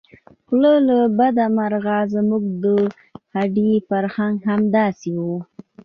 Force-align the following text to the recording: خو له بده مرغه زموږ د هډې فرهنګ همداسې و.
خو 0.47 0.55
له 0.89 0.97
بده 1.17 1.45
مرغه 1.57 1.97
زموږ 2.13 2.43
د 2.63 2.65
هډې 3.33 3.71
فرهنګ 3.89 4.35
همداسې 4.49 5.11
و. 5.25 5.25